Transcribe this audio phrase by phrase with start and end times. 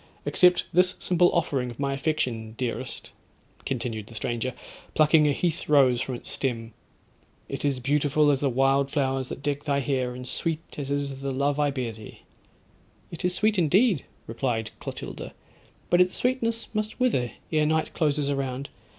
[0.25, 3.11] Accept this simple offering of my affection, dearest,'
[3.67, 4.55] continued the stranger,
[4.95, 6.73] plucking a heath rose from its stem;
[7.47, 11.21] 'it is beautiful as the wild flowers that deck thy hair, and sweet as is
[11.21, 15.35] the love I bear thee.'—'It is sweet, indeed,' replied Clotilda,
[15.91, 18.69] 'but its sweetness must wither ere night closes around.